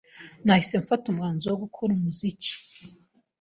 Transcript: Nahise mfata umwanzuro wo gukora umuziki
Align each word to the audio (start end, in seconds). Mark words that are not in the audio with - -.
Nahise 0.43 0.75
mfata 0.83 1.05
umwanzuro 1.09 1.51
wo 1.53 1.61
gukora 1.65 1.91
umuziki 1.97 2.51